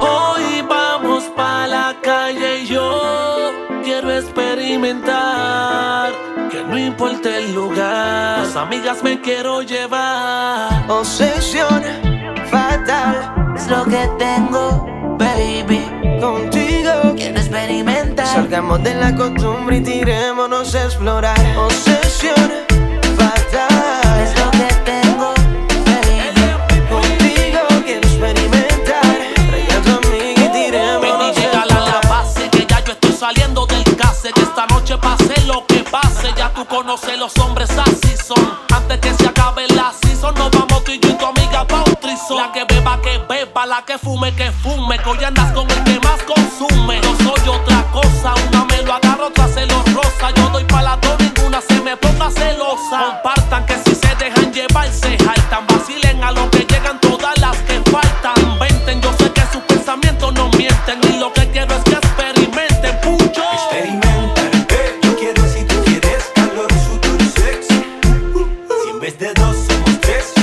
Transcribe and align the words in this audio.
Hoy 0.00 0.62
vamos 0.68 1.24
pa 1.36 1.66
la 1.66 1.94
calle 2.02 2.60
y 2.60 2.66
yo 2.66 3.52
quiero 3.84 4.12
experimentar. 4.12 6.12
Que 6.50 6.64
no 6.64 6.78
importa 6.78 7.36
el 7.36 7.54
lugar, 7.54 8.38
las 8.38 8.56
amigas 8.56 9.02
me 9.02 9.20
quiero 9.20 9.62
llevar. 9.62 10.84
Obsesión 10.88 11.82
fatal 12.50 13.52
es 13.54 13.68
lo 13.68 13.84
que 13.84 14.08
tengo, 14.18 14.86
baby. 15.18 15.84
Contigo 16.20 17.14
quiero 17.16 17.38
experimentar. 17.38 18.26
Salgamos 18.26 18.82
de 18.82 18.94
la 18.94 19.14
costumbre 19.14 19.76
y 19.76 19.80
tirémonos 19.82 20.74
a 20.74 20.84
explorar. 20.84 21.38
Obsesión 21.56 22.50
fatal. 23.16 23.77
Saliendo 33.38 33.66
del 33.66 33.84
case. 33.96 34.32
Que 34.32 34.42
esta 34.42 34.66
noche 34.66 34.96
pase 34.98 35.34
lo 35.46 35.66
que 35.66 35.84
pase. 35.84 36.32
Ya 36.36 36.52
tú 36.52 36.64
conoces 36.66 37.18
los 37.18 37.36
hombres 37.38 37.70
así 37.70 38.16
son. 38.16 38.58
Antes 38.74 38.98
que 38.98 39.14
se 39.14 39.26
acabe 39.26 39.66
la 39.68 39.92
season, 40.02 40.34
nos 40.34 40.50
vamos 40.50 40.84
tú 40.84 40.92
y 40.92 40.98
yo 40.98 41.10
y 41.10 41.12
tu 41.14 41.26
amiga 41.26 41.66
pa' 41.66 41.84
un 41.86 41.96
trison. 41.96 42.36
La 42.36 42.52
que 42.52 42.64
beba, 42.64 43.00
que 43.00 43.18
beba, 43.28 43.66
la 43.66 43.82
que 43.84 43.98
fume, 43.98 44.34
que 44.34 44.50
fume. 44.50 44.98
Que 44.98 45.08
hoy 45.08 45.24
andas 45.24 45.52
con 45.52 45.70
el 45.70 45.84
que 45.84 46.00
más 46.00 46.20
consume. 46.24 47.00
Yo 47.00 47.16
soy 47.24 47.48
otra 47.48 47.84
cosa, 47.92 48.34
una 48.48 48.64
me 48.64 48.82
lo 48.82 48.94
agarro, 48.94 49.26
otra 49.28 49.48
se 49.48 49.66
lo 49.66 49.82
rosa. 49.94 50.30
Yo 50.34 50.48
doy 50.50 50.64
pa' 50.64 50.82
las 50.82 51.00
dos, 51.00 51.16
ninguna 51.20 51.60
se 51.60 51.80
me 51.80 51.96
ponga 51.96 52.30
celosa. 52.30 53.22
Compartan 53.22 53.66
que 53.66 53.76
si 53.84 53.94
se 53.94 54.14
dejan 54.16 54.52
llevar, 54.52 54.88
en 68.98 69.02
vez 69.02 69.18
de 69.20 69.32
dos 69.34 69.56
somos 69.56 70.00
tres, 70.00 70.37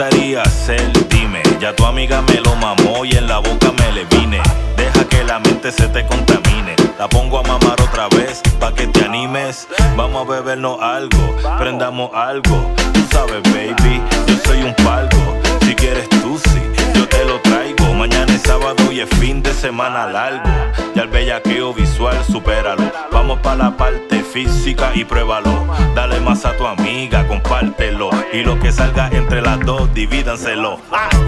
gustaría 0.00 0.40
hacer? 0.40 0.80
Dime, 1.10 1.42
ya 1.60 1.76
tu 1.76 1.84
amiga 1.84 2.22
me 2.22 2.40
lo 2.40 2.56
mamó 2.56 3.04
y 3.04 3.14
en 3.16 3.26
la 3.26 3.38
boca 3.38 3.70
me 3.78 3.92
le 3.92 4.06
vine. 4.06 4.40
Deja 4.74 5.04
que 5.04 5.22
la 5.24 5.38
mente 5.40 5.70
se 5.70 5.88
te 5.88 6.06
contamine. 6.06 6.74
La 6.98 7.06
pongo 7.06 7.38
a 7.38 7.42
mamar 7.42 7.78
otra 7.82 8.08
vez 8.08 8.40
pa' 8.58 8.72
que 8.72 8.86
te 8.86 9.04
animes. 9.04 9.68
Vamos 9.96 10.26
a 10.26 10.30
bebernos 10.30 10.80
algo, 10.80 11.36
prendamos 11.58 12.10
algo. 12.14 12.74
Tú 12.94 13.00
sabes, 13.12 13.42
baby, 13.52 14.00
yo 14.26 14.36
soy 14.46 14.62
un 14.62 14.74
palco. 14.76 15.18
Si 15.66 15.74
quieres 15.74 16.08
tú 16.08 16.40
sí, 16.44 16.62
yo 16.94 17.06
te 17.06 17.22
lo 17.26 17.38
traigo. 17.40 17.92
Mañana 17.92 18.32
es 18.32 18.40
sábado 18.40 18.90
y 18.90 19.00
es 19.00 19.10
fin 19.18 19.42
de 19.42 19.52
semana 19.52 20.06
largo. 20.06 20.48
Ya 20.94 21.02
el 21.02 21.08
bellaqueo 21.08 21.74
visual, 21.74 22.16
supéralo. 22.24 22.90
Vamos 23.12 23.38
pa' 23.40 23.54
la 23.54 23.76
parte 23.76 24.22
física 24.22 24.92
y 24.94 25.04
pruébalo. 25.04 25.66
Dale 25.94 26.20
más 26.20 26.46
a 26.46 26.56
tu 26.56 26.66
amiga, 26.66 27.26
compártelo. 27.28 28.09
Y 28.32 28.42
lo 28.42 28.58
que 28.60 28.70
salga 28.70 29.08
entre 29.12 29.42
las 29.42 29.58
dos, 29.66 29.92
divídanselo. 29.92 30.78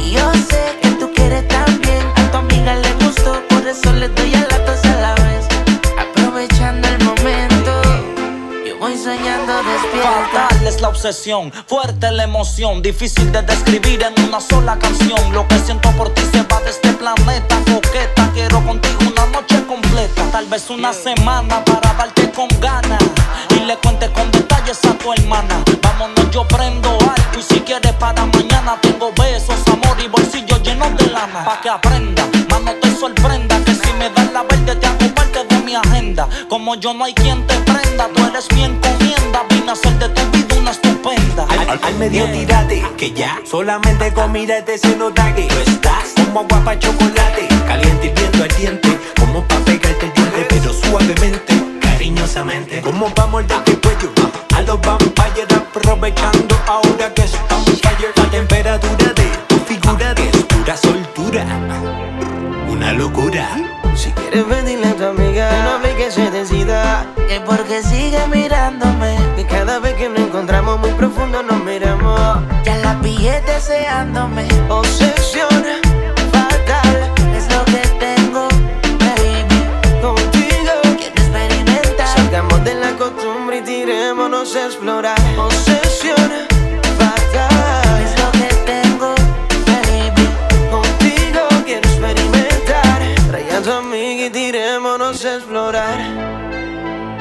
Yo 0.08 0.32
sé 0.34 0.78
que 0.80 0.88
tú 1.00 1.10
quieres 1.12 1.46
también. 1.48 2.06
A 2.14 2.30
tu 2.30 2.36
amiga 2.36 2.76
le 2.76 2.92
gustó, 3.04 3.42
por 3.48 3.66
eso 3.66 3.92
le 3.92 4.08
doy 4.08 4.32
a 4.34 4.40
la 4.42 4.64
tos 4.64 4.84
a 4.84 5.00
la 5.00 5.14
vez. 5.16 5.46
Aprovechando 5.98 6.86
el 6.86 7.04
momento, 7.04 7.82
yo 8.64 8.78
voy 8.78 8.96
soñando 8.96 9.52
despierta. 9.64 10.48
Fatal 10.48 10.66
es 10.66 10.80
la 10.80 10.88
obsesión, 10.90 11.52
fuerte 11.66 12.08
la 12.12 12.22
emoción, 12.22 12.82
difícil 12.82 13.32
de 13.32 13.42
describir 13.42 14.04
en 14.04 14.24
una 14.28 14.40
sola 14.40 14.78
canción. 14.78 15.32
Lo 15.32 15.48
que 15.48 15.58
siento 15.58 15.90
por 15.92 16.10
ti 16.14 16.22
se 16.32 16.42
va 16.44 16.60
de 16.60 16.70
este 16.70 16.92
planeta, 16.92 17.58
coqueta. 17.66 18.30
Quiero 18.32 18.64
contigo 18.64 18.98
una 19.00 19.26
noche 19.26 19.60
completa, 19.66 20.22
tal 20.30 20.46
vez 20.46 20.70
una 20.70 20.92
semana 20.92 21.64
para 21.64 21.94
darte 21.94 22.11
y 27.38 27.42
si 27.42 27.60
quieres 27.60 27.92
para 27.94 28.24
mañana 28.26 28.76
tengo 28.80 29.12
besos, 29.16 29.56
amor 29.68 29.96
y 30.02 30.08
bolsillos 30.08 30.62
llenos 30.62 30.96
de 30.96 31.06
lana. 31.06 31.44
Pa' 31.44 31.60
que 31.60 31.68
aprenda, 31.70 32.24
más 32.50 32.60
no 32.62 32.72
te 32.74 32.94
sorprenda 32.96 33.58
que 33.64 33.74
si 33.74 33.92
me 33.98 34.10
das 34.10 34.32
la 34.32 34.42
verde 34.42 34.76
te 34.76 34.86
hago 34.86 35.14
parte 35.14 35.44
de 35.44 35.58
mi 35.60 35.74
agenda. 35.74 36.28
Como 36.48 36.74
yo 36.76 36.94
no 36.94 37.04
hay 37.04 37.14
quien 37.14 37.46
te 37.46 37.54
prenda, 37.60 38.08
tú 38.14 38.26
eres 38.26 38.46
mi 38.52 38.64
encomienda. 38.64 39.42
Vine 39.48 39.70
a 39.70 39.72
hacer 39.72 39.98
de 39.98 40.08
tu 40.10 40.22
vida 40.36 40.54
una 40.60 40.70
estupenda. 40.70 41.46
Al, 41.48 41.68
al- 41.70 41.80
al 41.82 41.94
medio 41.94 42.24
tírate, 42.30 42.82
que 42.96 43.12
ya 43.12 43.38
solamente 43.50 44.12
con 44.12 44.32
mirarte 44.32 44.78
se 44.78 44.94
nota 44.96 45.32
tú 45.34 45.58
estás 45.70 46.12
como 46.16 46.40
agua 46.40 46.60
pa' 46.64 46.78
chocolate, 46.78 47.48
caliente 47.66 48.06
hirviendo 48.08 48.44
ardiente, 48.44 48.98
como 49.18 49.42
pa' 49.48 49.56
pegarte 49.64 50.06
el 50.06 50.12
diente, 50.12 50.46
pero 50.48 50.72
suavemente, 50.72 51.54
cariñosamente, 51.80 52.80
como 52.82 53.06
pa' 53.14 53.26
morderte 53.26 53.72
el 53.72 53.80
cuello, 53.80 54.10
a 54.56 54.60
los 54.62 54.80
vampires 54.80 55.46
aprovechando 55.56 56.51
una 62.82 62.92
locura. 62.94 63.48
Si 63.94 64.10
quieres 64.12 64.42
pedirle 64.44 64.88
a 64.88 64.94
tu 64.96 65.04
amiga, 65.04 65.50
no 65.62 65.70
hable 65.76 65.94
que 65.94 66.10
se 66.10 66.30
decida. 66.32 67.06
Que 67.28 67.40
porque 67.40 67.80
sigue 67.82 68.18
mirándome, 68.26 69.16
Que 69.36 69.46
cada 69.46 69.78
vez 69.78 69.94
que 69.94 70.08
nos 70.08 70.18
encontramos 70.20 70.80
muy 70.80 70.90
profundo 70.92 71.42
nos 71.44 71.62
miramos. 71.62 72.40
ya 72.64 72.76
la 72.78 72.98
pillé 73.00 73.40
deseándome. 73.42 74.48
Obsesión 74.68 75.48
fatal 76.32 77.12
Es 77.36 77.46
lo 77.54 77.64
que 77.66 77.82
tengo, 78.04 78.48
baby. 78.98 79.62
contigo. 80.02 80.74
Quiero 80.98 81.08
experimentar. 81.14 82.08
Salgamos 82.08 82.64
de 82.64 82.74
la 82.74 82.90
costumbre 82.96 83.58
y 83.58 83.62
tirémonos 83.62 84.56
a 84.56 84.64
explorar. 84.66 85.18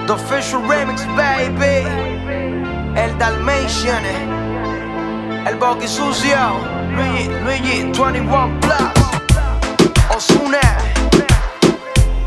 The 0.08 0.14
Official 0.14 0.62
Remix, 0.64 1.06
baby. 1.16 1.86
El 2.96 3.18
Dalmatian. 3.18 4.04
El 5.48 5.56
Boggy 5.56 5.88
Sucio. 5.88 6.38
Luigi, 6.96 7.30
Luigi, 7.44 7.92
21 7.94 8.60
Plus. 8.60 9.02
Osuna. 10.10 10.60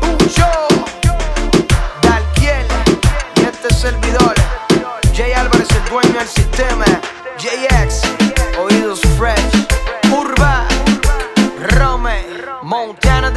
Pucho. 0.01 0.47
Dalkiel. 2.01 2.65
Y 3.35 3.41
este 3.41 3.73
servidor. 3.73 4.33
Jay 5.13 5.33
Álvarez, 5.33 5.67
el 5.69 5.89
dueño 5.89 6.19
del 6.19 6.27
sistema. 6.27 6.85
JX. 7.37 8.01
Oídos 8.57 9.01
Fresh. 9.17 9.67
Urba. 10.11 10.65
Rome. 11.77 12.23
Montana, 12.63 13.29